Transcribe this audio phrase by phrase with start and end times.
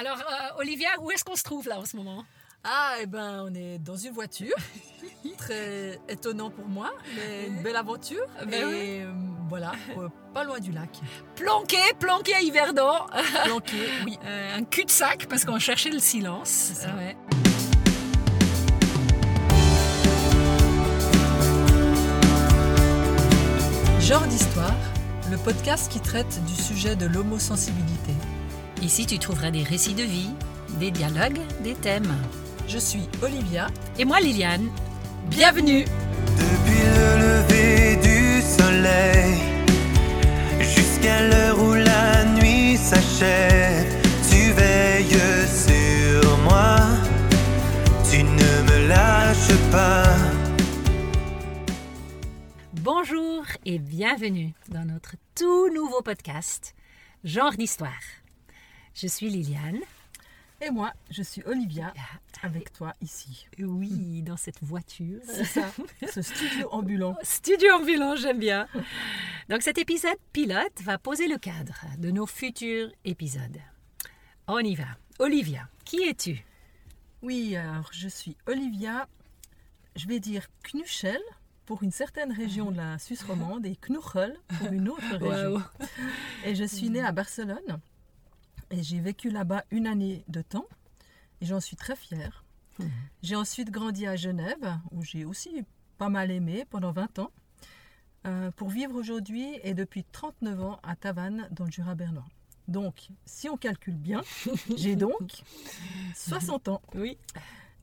[0.00, 2.24] Alors, euh, Olivia, où est-ce qu'on se trouve là en ce moment?
[2.64, 4.54] Ah, eh ben, on est dans une voiture.
[5.36, 8.24] Très étonnant pour moi, mais une belle aventure.
[8.46, 9.12] Ben et euh,
[9.50, 10.88] voilà, euh, pas loin du lac.
[11.36, 12.94] Planqué, planqué à Yverdon.
[13.44, 13.76] Planqué,
[14.06, 14.18] oui.
[14.24, 16.48] Un cul-de-sac parce qu'on cherchait le silence.
[16.48, 16.94] C'est ça.
[16.94, 17.14] Ouais.
[24.00, 24.72] Genre d'histoire,
[25.30, 28.14] le podcast qui traite du sujet de l'homosensibilité.
[28.82, 30.30] Ici, tu trouveras des récits de vie,
[30.78, 32.16] des dialogues, des thèmes.
[32.66, 33.66] Je suis Olivia.
[33.98, 34.70] Et moi, Liliane,
[35.28, 39.36] bienvenue Depuis le lever du soleil
[40.60, 43.86] jusqu'à l'heure où la nuit s'achève,
[44.30, 46.78] tu veilles sur moi,
[48.10, 50.04] tu ne me lâches pas.
[52.80, 56.74] Bonjour et bienvenue dans notre tout nouveau podcast,
[57.24, 58.19] Genre d'histoire.
[58.94, 59.80] Je suis Liliane.
[60.62, 61.94] Et moi, je suis Olivia,
[62.42, 63.46] avec toi ici.
[63.58, 65.20] Oui, dans cette voiture.
[65.24, 65.72] C'est ça,
[66.12, 67.16] ce studio ambulant.
[67.22, 68.68] Studio ambulant, j'aime bien.
[69.48, 73.58] Donc cet épisode pilote va poser le cadre de nos futurs épisodes.
[74.48, 74.84] On y va.
[75.18, 76.44] Olivia, qui es-tu?
[77.22, 79.08] Oui, alors je suis Olivia,
[79.96, 81.20] je vais dire Knuchel
[81.64, 85.62] pour une certaine région de la Suisse romande et Knuchel pour une autre région.
[86.44, 87.80] Et je suis née à Barcelone
[88.70, 90.66] et j'ai vécu là-bas une année de temps
[91.40, 92.44] et j'en suis très fière.
[92.78, 92.90] Mhm.
[93.22, 95.64] J'ai ensuite grandi à Genève où j'ai aussi
[95.98, 97.30] pas mal aimé pendant 20 ans
[98.26, 102.28] euh, pour vivre aujourd'hui et depuis 39 ans à Tavannes dans le Jura bernois.
[102.68, 104.22] Donc, si on calcule bien,
[104.76, 105.42] j'ai donc
[106.14, 106.82] 60 ans.
[106.94, 107.18] Oui.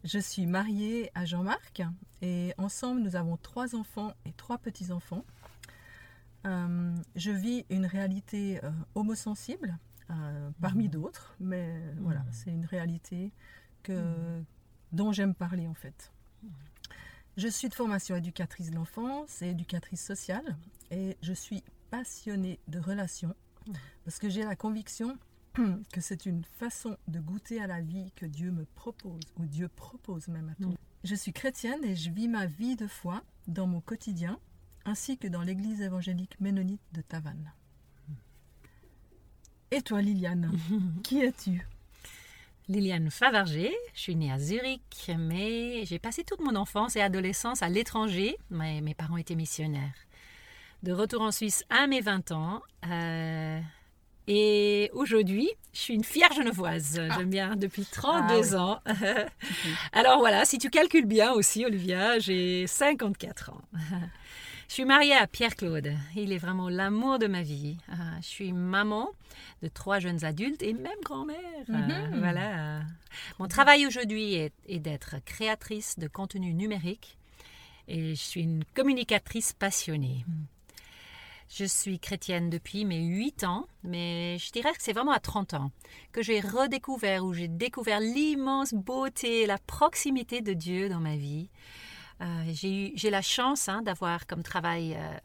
[0.04, 1.82] Je suis mariée à Jean-Marc
[2.22, 5.26] et ensemble nous avons trois enfants et trois petits-enfants.
[6.46, 9.78] Euh, je vis une réalité euh, homosensible
[10.10, 13.32] euh, parmi d'autres, mais voilà, c'est une réalité
[13.84, 14.42] que,
[14.92, 16.12] dont j'aime parler en fait.
[17.36, 20.58] Je suis de formation éducatrice de l'enfance et éducatrice sociale
[20.92, 23.36] et je suis passionnée de relations
[24.06, 25.18] parce que j'ai la conviction
[25.94, 29.68] que c'est une façon de goûter à la vie que Dieu me propose, ou Dieu
[29.68, 30.74] propose même à tout.
[31.04, 34.40] Je suis chrétienne et je vis ma vie de foi dans mon quotidien,
[34.86, 37.52] ainsi que dans l'église évangélique ménonite de Tavannes.
[39.72, 40.52] Et toi, Liliane,
[41.04, 41.66] qui es-tu?
[42.70, 47.64] Liliane Favarger, je suis née à Zurich, mais j'ai passé toute mon enfance et adolescence
[47.64, 48.38] à l'étranger.
[48.50, 49.94] Mais mes parents étaient missionnaires.
[50.84, 52.62] De retour en Suisse à mes 20 ans.
[52.90, 53.60] euh,
[54.30, 57.00] et aujourd'hui, je suis une fière genevoise.
[57.16, 58.82] J'aime bien depuis 32 Ah ans.
[59.94, 63.62] Alors voilà, si tu calcules bien aussi, Olivia, j'ai 54 ans.
[64.68, 65.94] Je suis mariée à Pierre-Claude.
[66.16, 67.78] Il est vraiment l'amour de ma vie.
[67.90, 69.10] Ah, Je suis maman
[69.64, 71.38] de trois jeunes adultes et même grand-mère.
[71.70, 72.20] Ah, Mhm.
[72.20, 72.82] Voilà.
[73.40, 77.18] Mon travail aujourd'hui est, est d'être créatrice de contenu numérique
[77.88, 80.26] et je suis une communicatrice passionnée.
[81.50, 85.54] Je suis chrétienne depuis mes 8 ans, mais je dirais que c'est vraiment à 30
[85.54, 85.72] ans
[86.12, 91.50] que j'ai redécouvert ou j'ai découvert l'immense beauté, la proximité de Dieu dans ma vie.
[92.22, 95.18] Euh, j'ai la chance hein, d'avoir comme travail euh,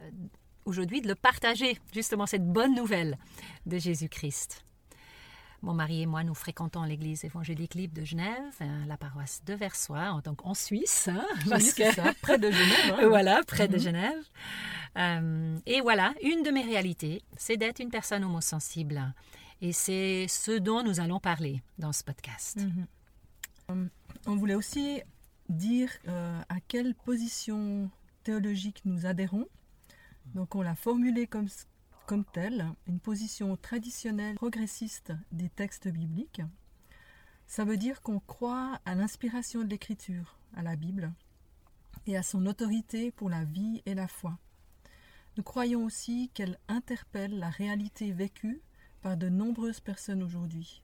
[0.65, 3.17] aujourd'hui de le partager, justement cette bonne nouvelle
[3.65, 4.63] de Jésus-Christ.
[5.63, 9.53] Mon mari et moi, nous fréquentons l'église évangélique libre de Genève, euh, la paroisse de
[9.53, 12.95] Versoix, donc en Suisse, hein, parce Oui, c'est que- ça, près de Genève.
[12.99, 13.07] hein.
[13.07, 13.81] voilà, près de Mhm.
[13.81, 14.23] Genève.
[14.97, 19.13] Euh, et voilà, une de mes réalités, c'est d'être une personne homosensible.
[19.61, 22.59] Et c'est ce dont nous allons parler dans ce podcast.
[23.69, 23.89] Mhm.
[24.27, 25.01] On voulait aussi
[25.49, 27.89] dire euh, à quelle position
[28.23, 29.47] théologique nous adhérons.
[30.33, 31.47] Donc on l'a formulé comme,
[32.05, 36.41] comme telle, une position traditionnelle progressiste des textes bibliques.
[37.47, 41.11] Ça veut dire qu'on croit à l'inspiration de l'écriture, à la Bible,
[42.07, 44.37] et à son autorité pour la vie et la foi.
[45.37, 48.61] Nous croyons aussi qu'elle interpelle la réalité vécue
[49.01, 50.83] par de nombreuses personnes aujourd'hui.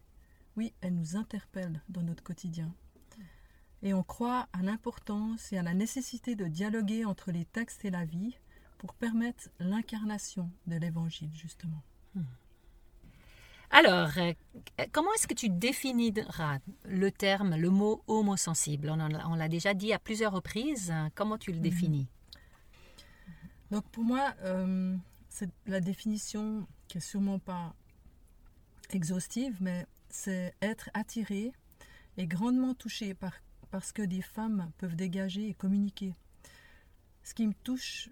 [0.57, 2.73] Oui, elle nous interpelle dans notre quotidien.
[3.81, 7.91] Et on croit à l'importance et à la nécessité de dialoguer entre les textes et
[7.91, 8.35] la vie
[8.77, 11.81] pour permettre l'incarnation de l'Évangile, justement.
[13.71, 14.33] Alors, euh,
[14.91, 18.89] comment est-ce que tu définiras le terme, le mot homosensible?
[18.89, 20.93] On on l'a déjà dit à plusieurs reprises.
[21.13, 22.07] Comment tu le définis?
[23.69, 24.97] Donc pour moi, euh,
[25.29, 27.75] c'est la définition qui est sûrement pas
[28.89, 31.51] exhaustive, mais c'est être attiré
[32.17, 33.33] et grandement touché par,
[33.71, 36.13] par ce que des femmes peuvent dégager et communiquer.
[37.23, 38.09] Ce qui me touche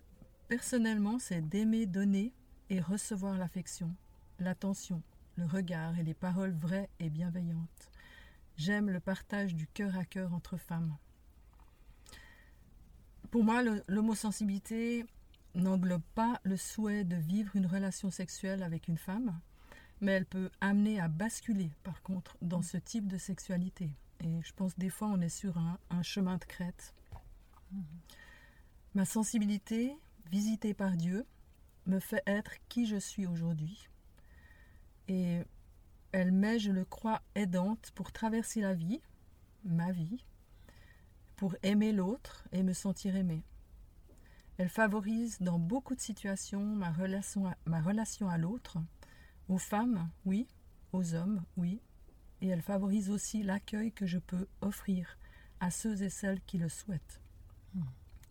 [0.48, 2.34] personnellement, c'est d'aimer donner
[2.70, 3.94] et recevoir l'affection,
[4.40, 5.02] l'attention,
[5.36, 7.92] le regard et les paroles vraies et bienveillantes.
[8.58, 10.98] J'aime le partage du cœur à cœur entre femmes.
[13.30, 15.06] Pour moi, l'homosensibilité
[15.54, 19.40] n'englobe pas le souhait de vivre une relation sexuelle avec une femme,
[20.02, 23.90] mais elle peut amener à basculer, par contre, dans ce type de sexualité.
[24.24, 26.94] Et je pense des fois on est sur un, chemin de crête.
[28.96, 29.96] Ma sensibilité,
[30.32, 31.26] visitée par Dieu,
[31.86, 33.88] me fait être qui je suis aujourd'hui.
[35.08, 35.42] Et
[36.12, 39.02] elle m'est, je le crois, aidante pour traverser la vie,
[39.64, 40.24] ma vie,
[41.36, 43.44] pour aimer l'autre et me sentir aimée.
[44.58, 48.80] Elle favorise dans beaucoup de situations ma relation à, ma relation à l'autre,
[49.48, 50.48] aux femmes, oui,
[50.94, 51.80] aux hommes, oui,
[52.42, 55.18] et elle favorise aussi l'accueil que je peux offrir
[55.60, 57.20] à ceux et celles qui le souhaitent,
[57.74, 57.82] hmm.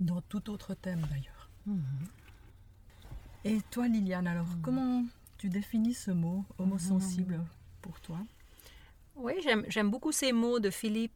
[0.00, 1.50] dans tout autre thème d'ailleurs.
[1.66, 1.80] Hmm.
[3.44, 4.60] Et toi Liliane, alors hmm.
[4.62, 5.04] comment
[5.38, 7.44] tu définis ce mot homosensible
[7.82, 8.18] pour toi?
[9.16, 9.34] Oui,
[9.68, 11.12] j'aime beaucoup ces mots de Philippe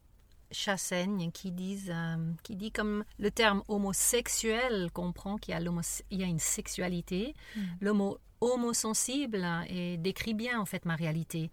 [0.50, 6.26] Chassaigne qui, disent, euh, qui dit comme le terme homosexuel comprend qu'il y, y, a
[6.26, 7.34] une sexualité.
[7.56, 7.60] Mm.
[7.80, 11.50] Le mot homosensible et décrit bien en fait ma réalité.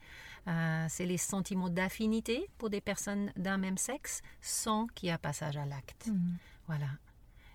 [0.47, 5.17] Euh, c'est les sentiments d'affinité pour des personnes d'un même sexe sans qu'il y ait
[5.17, 6.07] passage à l'acte.
[6.07, 6.37] Mm.
[6.67, 6.87] Voilà.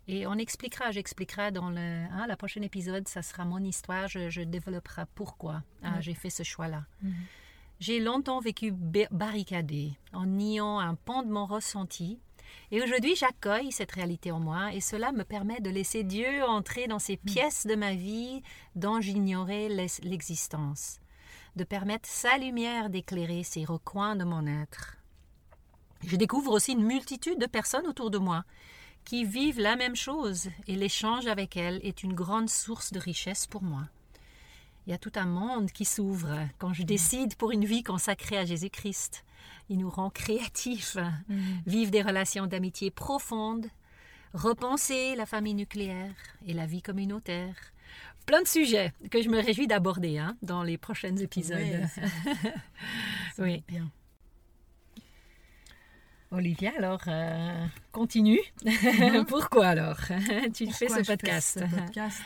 [0.08, 4.42] Et on expliquera, j'expliquerai dans le hein, la prochain épisode, ça sera mon histoire, je,
[4.42, 6.84] développerai pourquoi hein, j'ai fait ce choix-là.
[7.80, 12.18] J'ai longtemps vécu barricadé, en niant un pan de mon ressenti.
[12.70, 16.86] Et aujourd'hui, j'accueille cette réalité en moi et cela me permet de laisser Dieu entrer
[16.86, 17.26] dans ces mm.
[17.26, 18.42] pièces de ma vie
[18.76, 21.00] dont j'ignorais l'existence,
[21.56, 24.96] de permettre sa lumière d'éclairer ces recoins de mon être.
[26.04, 28.44] Je découvre aussi une multitude de personnes autour de moi
[29.04, 33.46] qui vivent la même chose et l'échange avec elles est une grande source de richesse
[33.46, 33.88] pour moi
[34.86, 38.38] il y a tout un monde qui s'ouvre quand je décide pour une vie consacrée
[38.38, 39.24] à Jésus-Christ.
[39.68, 40.96] Il nous rend créatifs,
[41.28, 41.38] mm.
[41.66, 43.66] vivre des relations d'amitié profondes,
[44.34, 46.14] repenser la famille nucléaire
[46.46, 47.54] et la vie communautaire.
[48.26, 51.58] Plein de sujets que je me réjouis d'aborder hein, dans les prochains épisodes.
[53.38, 53.90] Oui, Bien.
[56.32, 58.40] Olivia, alors, euh, continue.
[58.64, 59.24] Mm-hmm.
[59.28, 59.98] Pourquoi alors?
[60.54, 62.22] Tu fais ce podcast, ce podcast?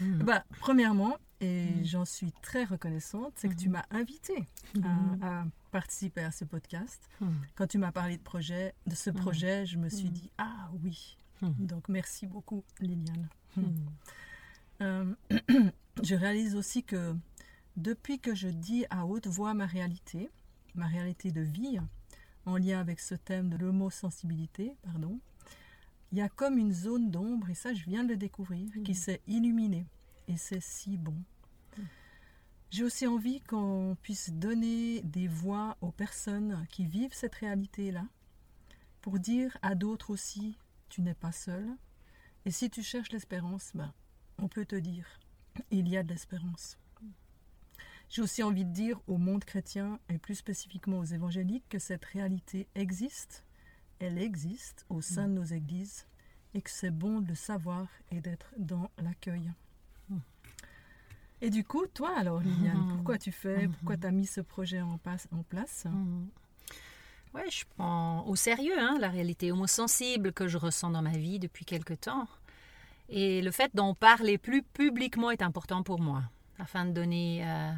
[0.00, 0.18] Mm.
[0.24, 1.84] bah, Premièrement, et mm.
[1.84, 3.72] j'en suis très reconnaissante, c'est que tu mm-hmm.
[3.72, 4.44] m'as invité
[4.74, 5.22] mm-hmm.
[5.22, 7.00] à, participer à ce podcast.
[7.20, 7.28] Mm.
[7.54, 9.14] Quand tu m'as parlé de, projet, de ce mm.
[9.14, 11.18] projet, je me suis dit, ah oui.
[11.42, 13.28] Donc merci beaucoup, Liliane.
[14.80, 15.14] Euh,
[16.02, 17.14] je réalise aussi que
[17.76, 20.30] depuis que je dis à haute voix ma réalité,
[20.74, 21.78] ma réalité de vie,
[22.46, 25.18] en lien avec ce thème de l'homosensibilité, pardon,
[26.12, 28.94] il y a comme une zone d'ombre, et ça je viens de le découvrir, qui
[28.94, 29.86] s'est illuminée
[30.28, 31.16] et c'est si bon.
[32.70, 38.04] J'ai aussi envie qu'on puisse donner des voix aux personnes qui vivent cette réalité-là,
[39.00, 40.58] pour dire à d'autres aussi,
[40.88, 41.66] tu n'es pas seul.
[42.44, 43.92] Et si tu cherches l'espérance, ben,
[44.38, 45.06] on peut te dire,
[45.70, 46.76] il y a de l'espérance.
[48.08, 52.04] J'ai aussi envie de dire au monde chrétien, et plus spécifiquement aux évangéliques, que cette
[52.04, 53.44] réalité existe,
[53.98, 56.06] elle existe au sein de nos églises,
[56.54, 59.52] et que c'est bon de le savoir et d'être dans l'accueil.
[61.42, 62.94] Et du coup, toi alors, Liliane, mhm.
[62.94, 63.72] pourquoi tu fais, mhm.
[63.72, 64.98] pourquoi tu as mis ce projet en,
[65.32, 65.84] en place?
[65.84, 66.28] Mhm.
[67.34, 71.38] Oui, je prends au sérieux hein, la réalité homosensible que je ressens dans ma vie
[71.38, 72.26] depuis quelque temps.
[73.10, 76.22] Et le fait d'en parler plus publiquement est important pour moi,
[76.58, 77.72] afin de donner, euh,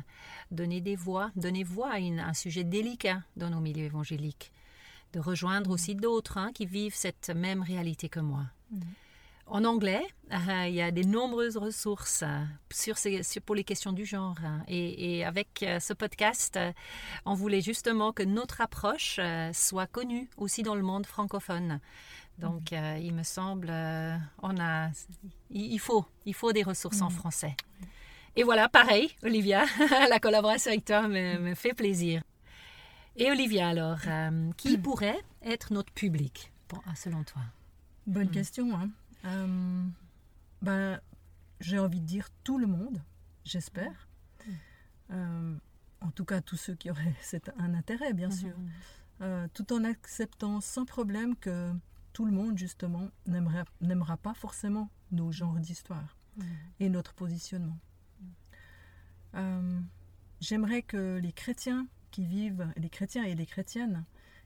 [0.52, 4.52] donner des voix, donner voix à un sujet délicat dans nos milieux évangéliques,
[5.12, 8.44] de rejoindre aussi d'autres hein, qui vivent cette même réalité que moi.
[9.50, 13.93] En anglais, euh, il y a de nombreuses ressources euh, sur ces, pour les questions
[13.93, 14.37] du genre.
[14.69, 16.59] Et, avec euh, ce podcast,
[17.25, 19.19] on voulait justement que notre approche
[19.52, 21.81] soit connue aussi dans le monde francophone.
[22.38, 22.99] Donc, mhm.
[23.02, 23.71] il me semble,
[24.43, 24.90] on a,
[25.50, 27.17] il, faut, il faut des ressources en mhm.
[27.17, 27.57] français.
[28.37, 29.64] Et voilà, pareil, Olivia,
[30.11, 32.23] la collaboration avec toi me, me, fait plaisir.
[33.17, 33.99] Et Olivia, alors,
[34.57, 36.52] qui pourrait être notre public,
[36.95, 37.43] selon toi?
[38.07, 38.73] Bonne question.
[38.76, 38.90] Hein.
[39.28, 39.85] Euh,
[40.62, 41.00] ben,
[41.61, 43.02] J'ai envie de dire tout le monde,
[43.44, 44.08] j'espère.
[44.47, 44.52] Mm.
[45.11, 45.56] Euh,
[46.00, 47.14] en tout cas, tous ceux qui auraient
[47.58, 48.56] un intérêt, bien sûr.
[48.56, 49.23] Mm-hmm.
[49.23, 51.73] Euh, tout en acceptant sans problème que
[52.12, 56.42] tout le monde, justement, n'aimera pas forcément nos genres d'histoire mm.
[56.80, 57.78] et notre positionnement.
[60.40, 64.04] J'aimerais que les chrétiens qui vivent, les chrétiens et les chrétiennes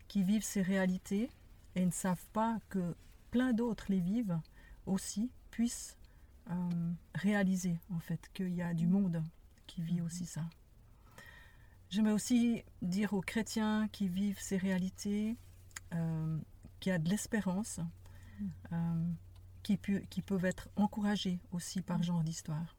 [0.08, 1.30] qui vivent ces réalités
[1.74, 2.94] et ne savent pas que
[3.30, 4.38] plein d'autres les vivent,
[4.86, 5.96] aussi puissent
[6.50, 9.22] euh, réaliser en fait qu'il y a du monde
[9.66, 10.06] qui vit mhm.
[10.06, 10.42] aussi ça.
[11.90, 15.36] J'aimerais aussi dire aux chrétiens qui vivent ces réalités
[15.92, 16.38] euh,
[16.80, 17.80] qu'il y a de l'espérance,
[18.72, 19.04] euh,
[19.62, 22.76] qui, pu- qui peuvent être encouragés aussi par ce genre d'histoire.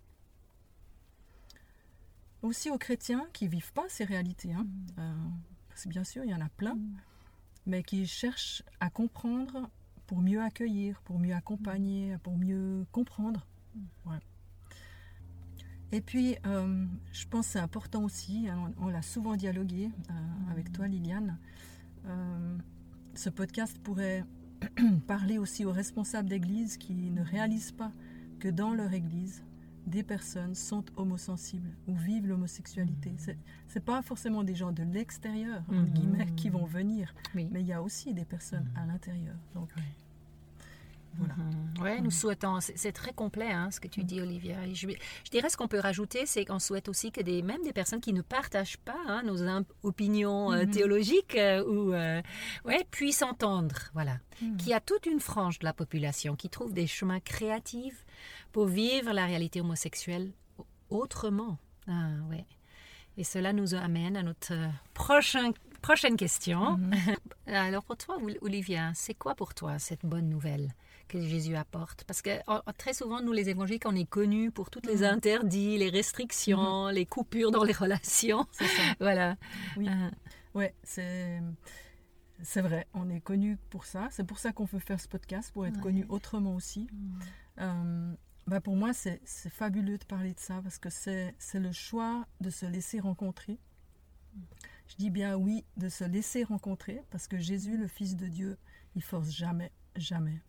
[2.41, 4.65] Aussi aux chrétiens qui vivent pas ces réalités, hein,
[4.97, 5.13] euh,
[5.69, 6.77] parce que bien sûr il y en a plein,
[7.65, 9.69] mais qui cherchent à comprendre
[10.07, 13.45] pour mieux accueillir, pour mieux accompagner, pour mieux comprendre.
[15.91, 19.91] Et puis, euh, je pense que c'est important aussi, hein, on, on l'a souvent dialogué
[20.09, 21.37] euh, avec toi Liliane,
[22.07, 22.57] euh,
[23.13, 24.25] ce podcast pourrait
[25.07, 27.91] parler aussi aux responsables d'église qui ne réalisent pas
[28.39, 29.43] que dans leur église,
[29.85, 33.13] des personnes sont homosensibles ou vivent l'homosexualité.
[33.17, 33.37] C'est,
[33.67, 35.85] c'est pas forcément des gens de l'extérieur, Mhm.
[35.93, 37.49] guillemets, qui vont venir, Oui.
[37.51, 39.35] mais il y a aussi des personnes à l'intérieur.
[39.55, 39.69] Donc,
[41.17, 41.33] voilà.
[41.35, 41.81] Mhm.
[41.81, 44.65] Ouais, nous souhaitons, c'est très complet hein, ce que tu dis, Olivia.
[44.65, 47.61] Et je, je dirais ce qu'on peut rajouter, c'est qu'on souhaite aussi que des, même
[47.63, 49.37] des personnes qui ne partagent pas hein, nos
[49.83, 50.71] opinions euh, Mhm.
[50.71, 52.21] théologiques euh, ou, euh,
[52.65, 53.75] ouais, puissent entendre.
[53.93, 54.17] Voilà.
[54.41, 54.57] Mhm.
[54.57, 58.05] Qu'il y a toute une frange de la population qui trouve des chemins créatifs
[58.51, 60.31] pour vivre la réalité homosexuelle
[60.89, 61.57] autrement.
[61.87, 62.45] Ah, ouais.
[63.17, 64.53] Et cela nous amène à notre
[64.93, 65.51] prochain,
[65.81, 66.79] prochaine question.
[67.47, 70.73] Alors pour toi, Ol- Olivia, c'est quoi pour toi cette bonne nouvelle?
[71.07, 72.29] Que Jésus apporte Parce que
[72.77, 75.03] très souvent, nous les évangéliques, on est connus pour tous les Mhm.
[75.03, 78.45] interdits, les restrictions, les coupures dans les relations.
[78.51, 78.65] Ça.
[78.99, 79.35] Voilà.
[79.77, 79.87] Oui.
[79.89, 80.09] Euh,
[80.55, 81.41] Ouais, c'est
[82.43, 82.87] c'est vrai.
[82.93, 84.07] On est connu pour ça.
[84.11, 85.81] C'est pour ça qu'on veut faire ce podcast pour être Ouais.
[85.81, 86.87] connu autrement aussi.
[87.59, 88.13] Euh,
[88.45, 91.71] bah pour moi, c'est c'est fabuleux de parler de ça parce que c'est c'est le
[91.71, 93.57] choix de se laisser rencontrer.
[94.87, 98.57] Je dis bien oui, de se laisser rencontrer parce que Jésus, le Fils de Dieu,
[98.95, 100.41] il force jamais, jamais.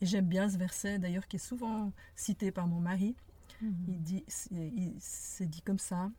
[0.00, 3.16] Et j'aime bien ce verset d'ailleurs qui est souvent cité par mon mari.
[3.60, 6.10] Il dit, il s'est dit comme ça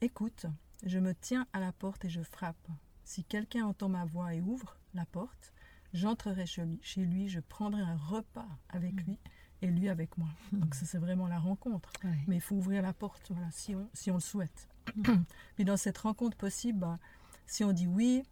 [0.00, 0.46] Écoute,
[0.84, 2.68] je me tiens à la porte et je frappe.
[3.04, 5.52] Si quelqu'un entend ma voix et ouvre la porte,
[5.92, 9.18] j'entrerai chez lui, je prendrai un repas avec lui
[9.62, 10.28] et lui avec moi.
[10.52, 11.92] Donc ça c'est vraiment la rencontre.
[12.26, 14.68] Mais il faut ouvrir la porte, voilà, si on, si on le souhaite.
[15.54, 16.98] Puis dans cette rencontre possible, bah,
[17.46, 18.22] si on dit oui,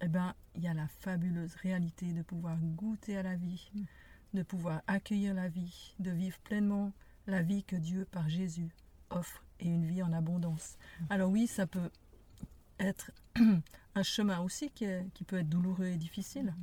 [0.00, 3.70] eh ben, il y a la fabuleuse réalité de pouvoir goûter à la vie,
[4.34, 6.92] de pouvoir accueillir la vie, de vivre pleinement
[7.26, 8.68] la vie que Dieu, par Jésus,
[9.10, 10.76] offre et une vie en abondance.
[11.10, 11.90] Alors oui, ça peut
[12.78, 13.10] être
[13.94, 16.54] un chemin aussi qui, est- qui peut être douloureux et difficile.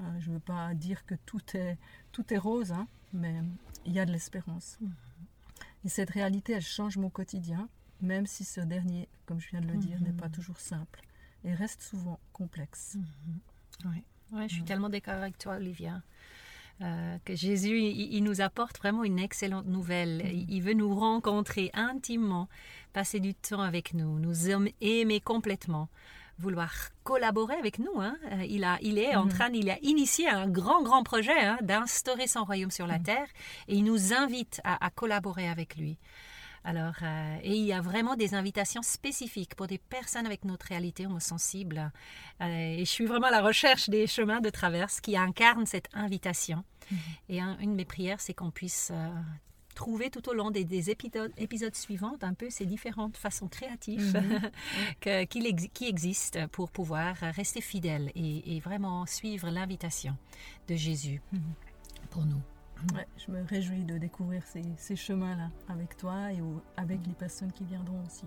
[0.00, 1.76] Euh, je ne veux pas dire que tout est,
[2.10, 3.42] tout est rose, hein, mais
[3.84, 4.78] il y a de l'espérance.
[5.84, 7.68] Et cette réalité, elle change mon quotidien,
[8.00, 11.00] même si ce dernier, comme je viens de le dire, n'est pas toujours simple
[11.44, 12.96] et reste souvent complexe.
[13.84, 14.02] Ouais.
[14.32, 16.00] Ouais, je suis tellement d'accord avec toi, Olivia.
[16.80, 20.22] Euh, que Jésus, il, il nous apporte vraiment une excellente nouvelle.
[20.32, 22.48] Il, il veut nous rencontrer intimement,
[22.92, 25.88] passer du temps avec nous, nous aim- aimer complètement,
[26.38, 26.72] vouloir
[27.04, 28.00] collaborer avec nous.
[28.00, 28.16] hein.
[28.32, 31.58] Euh, Il, a, il est en train, il a initié un grand, grand projet hein,
[31.62, 33.28] d'instaurer son royaume sur la terre
[33.68, 35.98] et il nous invite à, à collaborer avec lui.
[36.64, 40.66] Alors, euh, et il y a vraiment des invitations spécifiques pour des personnes avec notre
[40.66, 41.90] réalité homosensible.
[42.40, 45.88] Euh, et je suis vraiment à la recherche des chemins de traverse qui incarnent cette
[45.92, 46.64] invitation.
[47.28, 49.08] Et un- une de mes prières, c'est qu'on puisse euh,
[49.74, 54.12] trouver tout au long des, des épisodes, épisodes suivants un peu ces différentes façons créatives
[55.06, 60.16] ex- qui existent pour pouvoir rester fidèle et, et vraiment suivre l'invitation
[60.68, 61.20] de Jésus
[62.10, 62.40] pour nous.
[62.94, 66.42] Ouais, je me réjouis de découvrir ces, chemins-là avec toi et
[66.76, 68.26] avec les personnes qui viendront aussi.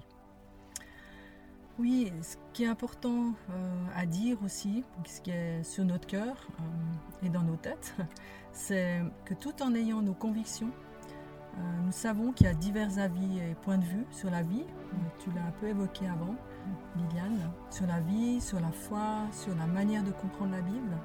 [1.77, 6.47] Oui, ce qui est important euh, à dire aussi, ce qui est sur notre cœur
[6.59, 7.95] euh, et dans nos têtes,
[8.53, 10.71] c'est que tout en ayant nos convictions,
[11.57, 14.63] euh, nous savons qu'il y a divers avis et points de vue sur la vie.
[15.19, 16.35] Tu l'as un peu évoqué avant,
[16.95, 20.97] Liliane, sur la vie, sur la foi, sur la manière de comprendre la Bible.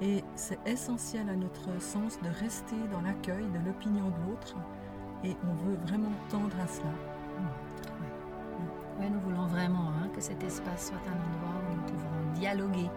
[0.00, 4.56] Et c'est essentiel à notre sens de rester dans l'accueil de l'opinion de l'autre
[5.22, 6.90] et on veut vraiment tendre à cela.
[9.00, 12.90] Ouais, nous voulons vraiment hein, que cet espace soit un endroit où nous pouvons dialoguer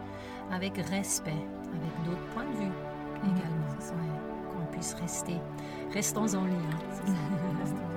[0.51, 2.71] avec respect, avec d'autres points de vue
[3.23, 3.67] Mhm, également.
[3.79, 4.19] Ouais,
[4.51, 5.37] qu'on puisse rester.
[5.93, 6.53] Restons en lien.